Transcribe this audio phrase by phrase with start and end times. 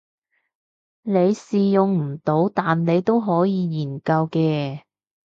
[1.03, 4.81] 你試用唔到但你都可以研究嘅